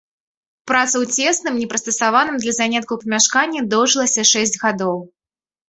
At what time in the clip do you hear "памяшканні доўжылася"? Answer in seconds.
3.03-4.29